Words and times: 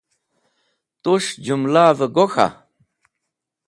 Tus̃h 1.01 1.31
jũmlavẽ 1.45 2.07
gok̃ha? 2.15 2.47